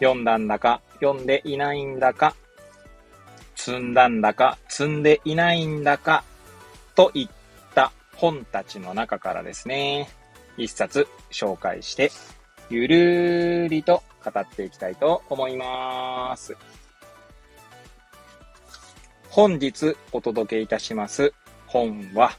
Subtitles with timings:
[0.00, 2.34] 読んだんだか、読んでいないんだか、
[3.54, 6.24] 積んだんだか、積んでいないんだか、
[6.94, 7.28] といっ
[7.74, 10.08] た本たちの中からですね、
[10.56, 12.10] 一冊紹介して、
[12.70, 16.56] ゆるーりと語っていきたいと思います。
[19.28, 21.34] 本日お届けいたします
[21.66, 22.32] 本は、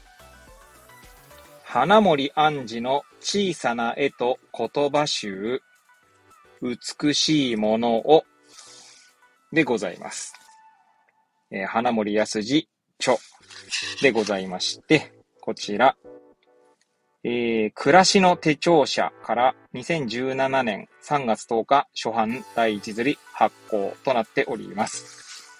[1.62, 5.62] 花森杏児の小さな絵と言葉集、
[6.62, 8.24] 美しいものを、
[9.52, 10.32] でございます。
[11.50, 12.68] えー、花森康二
[13.00, 13.16] 著
[14.00, 15.96] でございまして、こちら、
[17.24, 25.50] えー、暮らしの手帳社から2017年3月10日初版第1釣り発行となっております。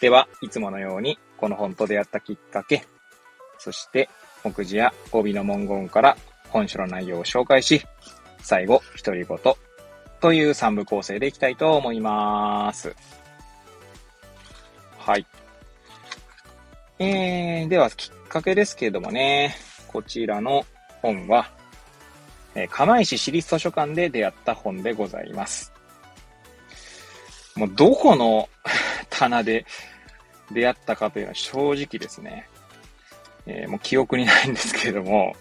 [0.00, 2.84] では、いつものようにこの本と出会ったきっかけ、
[3.58, 4.08] そして
[4.42, 6.16] 目次や語尾の文言から
[6.48, 7.86] 本書の内容を紹介し、
[8.40, 9.38] 最後、独り言
[10.24, 12.96] という3部構成でいきたいと思います。
[14.96, 15.26] はい。
[16.98, 19.54] えー、では、きっかけですけれどもね、
[19.86, 20.64] こちらの
[21.02, 21.50] 本は、
[22.54, 25.74] えー、釜石市立図書館で出会った本でございます。
[27.54, 28.48] もうどこの
[29.10, 29.66] 棚で
[30.50, 32.48] 出会ったかというのは正直ですね、
[33.44, 35.36] えー、もう記憶にないんですけれども、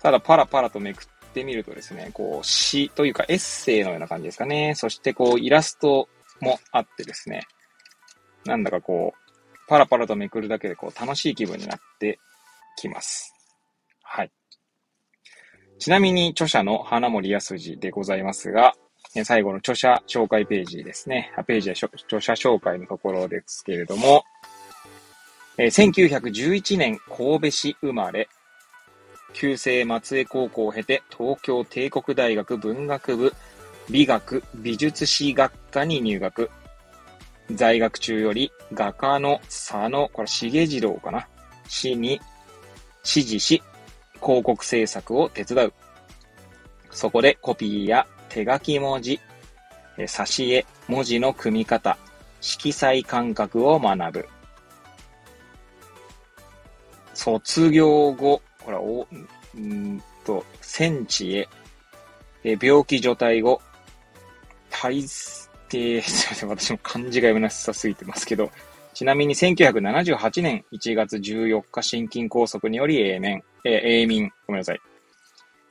[0.00, 4.74] ただパラパラとめくっってみるとですね、こう詩というかエッセイのような感じですかね。
[4.74, 6.08] そしてこうイラスト
[6.40, 7.46] もあってですね、
[8.44, 12.18] なんだかこう、パラパラとめくるだけでこう楽しい気分になって
[12.76, 13.32] きます。
[14.02, 14.30] はい。
[15.78, 18.74] ちなみに著者の花森康二でございますが、
[19.24, 21.32] 最後の著者紹介ページですね。
[21.46, 24.24] ページは著者紹介のところですけれども、
[25.58, 28.28] 1911年神戸市生まれ、
[29.32, 33.34] 旧制松江高校を経て東京帝国大学文学部
[33.88, 36.50] 美学美術史学科に入学。
[37.52, 41.26] 在学中より画家の佐野、これ重次郎かな
[41.66, 42.20] 氏に
[43.04, 43.62] 指示し、
[44.22, 45.72] 広告制作を手伝う。
[46.90, 49.20] そこでコピーや手書き文字、
[49.96, 51.98] 挿絵、文字の組み方、
[52.40, 54.28] 色彩感覚を学ぶ。
[57.14, 59.06] 卒業後、これは、お、
[59.58, 61.48] んと、戦地へ、
[62.44, 63.60] え病気除隊後、
[64.70, 68.50] 大、えすいません、私も漢字が読めなさすぎてますけど、
[68.94, 74.80] ちなみに1978年1月14日心筋梗塞により永年、え永眠、ごめんなさい。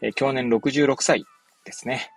[0.02, 1.26] え去年66歳
[1.66, 2.10] ですね。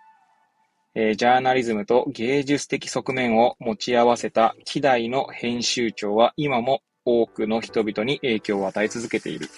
[0.95, 9.49] えジャーナリズムと芸術的側面を持ち合わせた希代の編集長は今も多くの人々に影響を与え続けている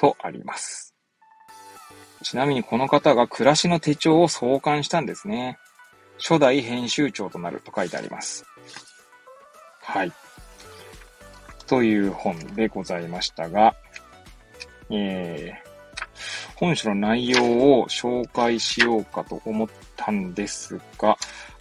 [0.00, 0.94] とあります。
[2.22, 5.58] ちなみにこの方が暮らしの手帳を創刊したんですね。
[6.18, 8.44] 初代編集長となると書いてあります。
[9.82, 10.12] はい。
[11.66, 13.76] という本でございましたが、
[14.90, 17.42] えー、本書の内容
[17.80, 21.16] を紹介しようかと思ったんですが、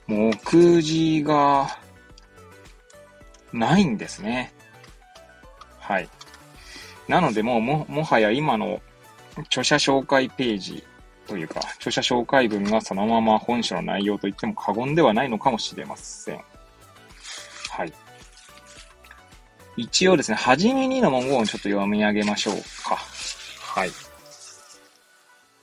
[0.08, 0.34] 目
[0.82, 1.78] 次が
[3.52, 4.54] ないんですね。
[5.78, 6.10] はい。
[7.10, 8.80] なのでもうも、もはや今の
[9.40, 10.84] 著者紹介ページ
[11.28, 16.40] というか、著者紹介文がそのまま本書の内容と言っても過言ではないのかもしれません。
[17.72, 17.94] はい。
[19.76, 22.56] 一応ですね、はじめにの文言をちょっと読み上げましょう
[22.88, 22.96] か。
[22.96, 23.90] はい。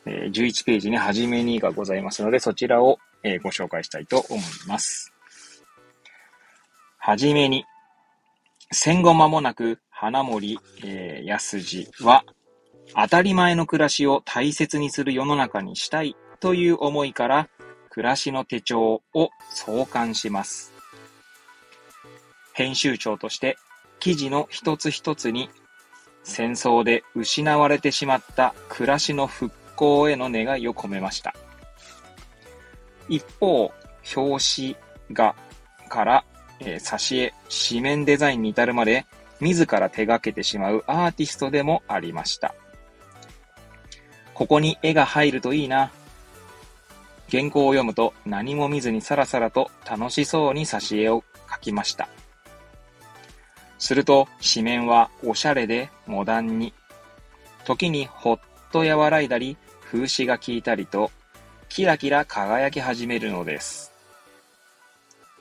[0.07, 5.13] えー、11ページにはじめにがございますので、そちらを、えー、ご紹介したいと思います。
[6.99, 7.65] はじめに、
[8.73, 12.23] 戦後間もなく花森、えー、安次は、
[12.95, 17.49] 当たり前の暮らしを大切にする世の中にしたいという思いから、
[17.89, 20.75] 暮らしの手帳を創刊します。
[22.53, 23.57] 編集長として
[23.99, 25.49] 記事の一つ一つに
[26.25, 31.35] 戦争で失われてしまった暮らしの復興への願いを込めました。
[33.09, 33.73] 一方、
[34.15, 34.77] 表紙
[35.13, 35.35] 画
[35.89, 36.25] から、
[36.61, 39.07] えー、挿絵、紙面デザインに至るまで
[39.41, 42.55] 自ら手掛けてしまうアーティストでもありました。
[44.35, 45.91] ここに絵が入るといいな。
[47.31, 52.09] 原稿を読むと何も見ずにさらさらと楽しそうに挿絵を描きました。
[53.79, 56.73] すると紙面はおしゃれでモダンに、
[57.65, 58.41] 時にほっ
[58.73, 61.11] と和らいだり風刺が効いたりと
[61.69, 63.93] キラキラ輝き始めるのです。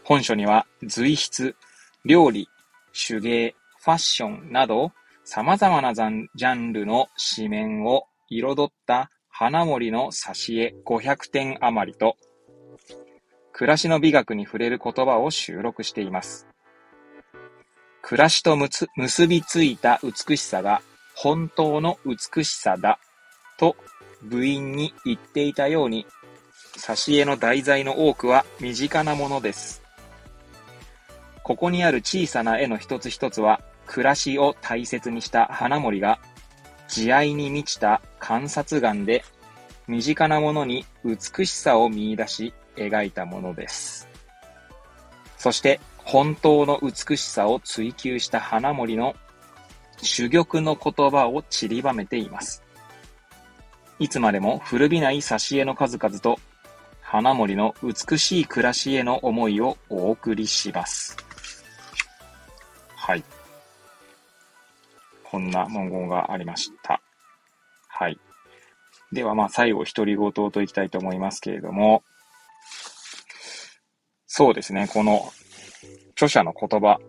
[0.03, 1.55] 本書には随筆、
[2.03, 2.49] 料理、
[2.93, 4.93] 手芸、ファッションなど
[5.23, 7.05] 様々なジャンルの
[7.35, 12.17] 紙面を彩った花森の挿絵500点余りと、
[13.53, 16.47] 暮らしの美学に触れる言葉を収録しています。
[18.01, 20.81] 暮らしと結びついた美しさが
[21.15, 22.97] 本当の美しさだ
[23.59, 23.75] と
[24.23, 26.07] 部員に言っていたように、
[26.75, 29.83] 挿絵の題材の多くは身近なものです。
[31.43, 36.19] ここにある小さな絵の一つ一つは、暮らしを大切にした花森が、
[36.87, 39.23] 慈愛に満ちた観察眼で、
[39.87, 44.07] 身近なものに美しさを見出し描いたものです。
[45.37, 49.15] そして、本当の美しさを追求した花森の
[50.01, 52.63] 珠玉の言葉を散りばめています。
[53.97, 56.39] いつまでも古びない挿絵の数々と、
[57.01, 61.15] 花森の美しい暮らしへの思いをお送りします。
[62.95, 63.23] はい。
[65.35, 67.01] こんな文言がありました。
[67.89, 68.17] はい。
[69.11, 72.03] では、まあ、最後、独り言といきたいと思いますけれども、
[74.27, 75.29] そうですね、この
[76.11, 76.99] 著者の言葉、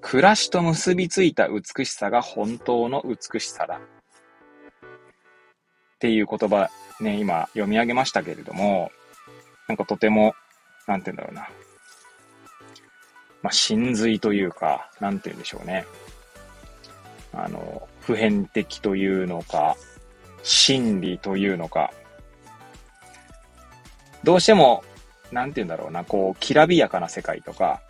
[0.00, 3.76] 暮らしと結びついた美しさが本当の美しさだ。
[3.76, 3.80] っ
[5.98, 6.70] ていう言葉、
[7.00, 8.90] ね、今読み上げましたけれども、
[9.66, 10.34] なんかとても、
[10.86, 11.50] なんて言うんだろうな。
[13.42, 15.84] まあ、真髄というか、なんて言うんでしょうね。
[17.44, 19.76] あの、普遍的というのか、
[20.42, 21.92] 真理というのか、
[24.24, 24.84] どうしても、
[25.30, 27.80] なんて言うんだろうな、こう、きらびやかな世界とか、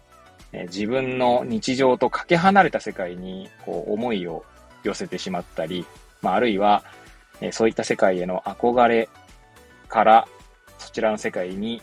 [0.52, 4.44] え自分の日常とかけ離れた世界にこう思いを
[4.82, 5.84] 寄せてしまったり、
[6.22, 6.84] まあ、あるいは、
[7.40, 9.08] えそういった世界への憧れ
[9.88, 10.28] から
[10.78, 11.82] そちらの世界に、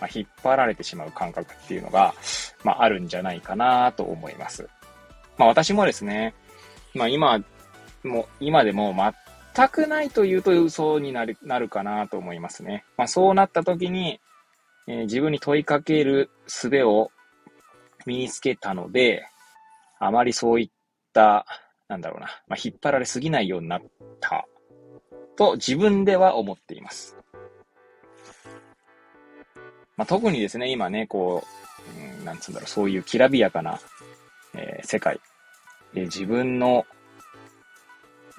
[0.00, 2.14] ま引っ張られてしまう感覚っていうのが、
[2.62, 4.68] まあ、あるんじゃないかなと思います。
[5.38, 6.34] まあ、私もですね、
[6.96, 7.44] まあ、今、
[8.04, 8.94] も今でも
[9.54, 12.84] 全くないというと嘘になるなるかなと思いますね。
[12.96, 14.20] まあ、そうなった時に、
[14.86, 17.10] えー、自分に問いかける術を
[18.06, 19.26] 身につけたので、
[19.98, 20.70] あまりそういっ
[21.12, 21.46] た、
[21.88, 23.82] なんだろうな、まあ、引っ張られすぎないようになっ
[24.20, 24.46] た
[25.36, 27.16] と自分では思っています。
[29.96, 31.44] まあ、特にですね、今ね、こ
[31.96, 33.80] う、うん、なんつうんだろう、そういうきらびやかな、
[34.54, 35.20] えー、世界、
[35.96, 36.86] え、自分の、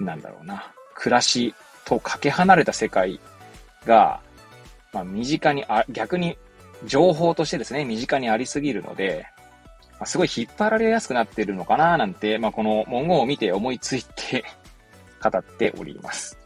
[0.00, 3.20] なんだろうな、暮らしとかけ離れた世界
[3.84, 4.20] が、
[4.92, 6.38] まあ、身近にあ、逆に
[6.86, 9.26] 情報としてですね、身近にありすぎるので、
[9.98, 14.44] まあ、すごい引っ張られやすくなってるのかななんて、まあ、この文言を見て思いついて
[15.20, 16.38] 語っております。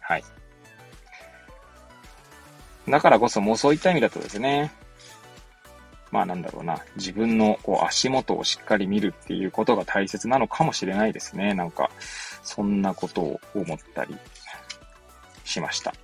[0.00, 0.24] はい。
[2.88, 4.70] だからこそもうそういった意味だとですね、
[6.12, 11.54] まあなんだろうな、自分のこう足元をしっかり見るっていうことが大切なのかもしれないですね。
[11.54, 11.90] なんか、
[12.42, 14.16] そんなことを思ったり
[15.44, 15.94] しました。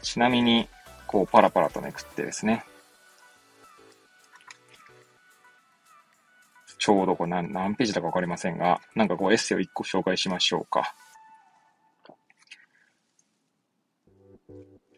[0.00, 0.66] ちなみに、
[1.06, 2.64] こうパラパラとめくってですね、
[6.78, 10.94] ちょうどこれ何何ページだかわかりませんが、なんかこうエッセイを一個紹介しましょうか。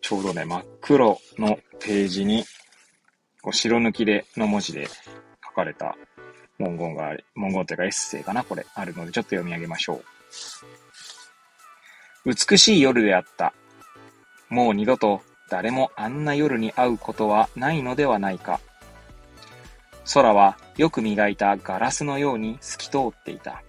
[0.01, 2.45] ちょうどね、真っ黒のページに、
[3.43, 4.87] こう白抜きでの文字で
[5.45, 5.97] 書かれた
[6.59, 10.05] 文言があり、文言というかエッセイかな、これ、あるのでちょっと読み上げましょう。
[12.25, 13.53] 美しい夜であった。
[14.49, 18.61] もう二度と誰もあんな夜に会うことはないのではないか。
[20.15, 23.63] 空はよく磨いたガラスのように透き通っていた。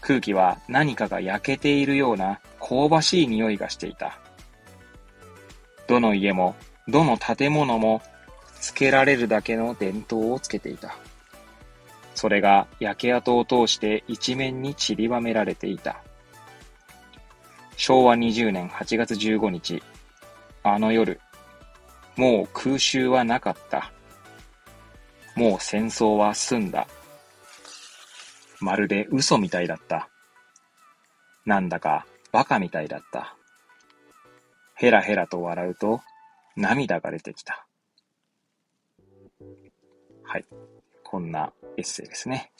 [0.00, 4.18] 空気は何かが焼けているような香ばしい匂いがしていた。
[5.86, 6.56] どの家も、
[6.88, 8.02] どの建物も、
[8.60, 10.96] つけられるだけの伝統をつけていた。
[12.14, 16.02] それが焼け跡を通して一面に散りばめられていた。
[17.76, 19.82] 昭和20年8月15日、
[20.62, 21.20] あの夜、
[22.16, 23.92] もう空襲はなかった。
[25.34, 26.88] もう戦争は済んだ。
[28.60, 30.08] まるで嘘みたいだった。
[31.44, 33.36] なんだか馬鹿みたいだった。
[34.74, 36.00] ヘラヘラと笑うと
[36.56, 37.66] 涙が出てきた。
[40.24, 40.44] はい。
[41.04, 42.50] こんなエッセイですね。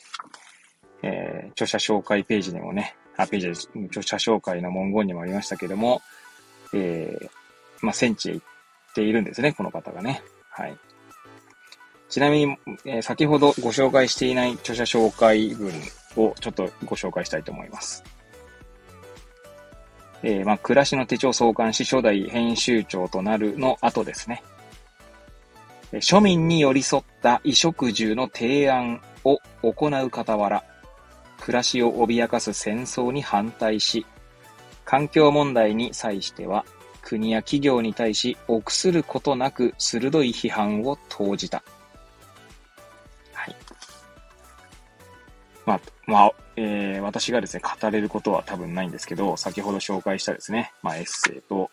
[1.02, 6.02] えー、著者紹介ページにもね、あ、ページ著者紹介の文言にもありましたけども、
[6.74, 7.28] えー、
[7.80, 8.46] まあ、戦地へ行っ
[8.94, 10.22] ているんですね、この方がね。
[10.50, 10.76] はい。
[12.08, 15.72] ちなみに、えー、先ほどご紹介していない著者紹介文
[16.16, 18.04] をちょっとご紹介したいと思います。
[20.22, 24.42] えー、まあ、暮らしの手帳創刊し初代編集長となるの後ですね。
[25.92, 30.64] 庶民に寄り添った衣食住の提案を行う傍ら、
[31.40, 34.06] 暮らしを脅かす戦争に反対し、
[34.84, 36.64] 環境問題に際しては、
[37.02, 41.62] 国や企業に対し臆することなく鋭い批判を投じた。
[43.32, 43.56] はい。
[45.64, 51.70] まあ、まあ、えー、私がですね、語れることは多分ないんですけど、先ほど紹介したですね、まあ、エッセイと、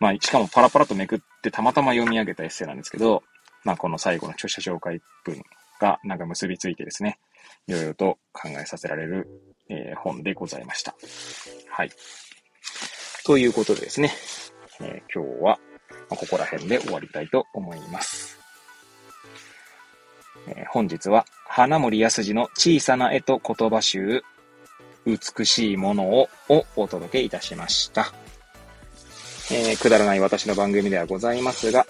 [0.00, 3.22] まあ、しかもパラパラとめくってたまたま読み上げたエッセイなんですけど、
[3.62, 5.42] まあ、この最後の著者紹介文
[5.80, 7.18] がなんか結びついてですね、
[7.66, 9.28] いろいろと考えさせられる、
[9.68, 10.94] えー、本でございました。
[11.70, 11.90] はい。
[13.24, 14.12] ということでですね、
[14.80, 15.58] えー、今日は
[16.08, 18.23] ここら辺で終わりたいと思います。
[20.46, 24.22] え、本日は花森康二の小さな絵と言葉集、
[25.06, 28.12] 美しいものををお届けいたしました。
[29.50, 31.86] えー、くだらない私の番組ではございますが、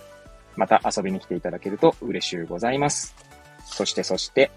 [0.56, 3.14] また遊びに来ていただけると嬉しゅうございます。
[3.64, 4.50] そしてそして、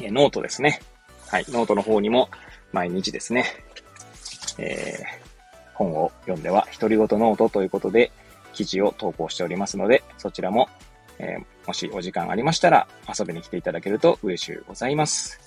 [0.00, 0.80] え、ノートですね。
[1.26, 2.30] はい、ノートの方にも
[2.72, 3.44] 毎日ですね、
[4.58, 8.10] えー、本を読んでは独り言ノートということで
[8.52, 10.68] 記事を投稿しておりますので、そちらも、
[11.18, 15.38] えー、もしお時間ありましたら遊びに来ていただけると嬉しゅうございます。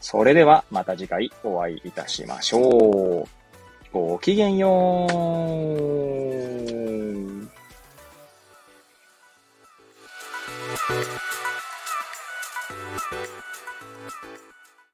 [0.00, 3.28] それではまた次回お会いいたしましょう。
[3.92, 5.06] ごきげんよう
[6.70, 6.73] う。